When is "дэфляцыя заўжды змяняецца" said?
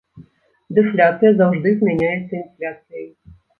0.77-2.35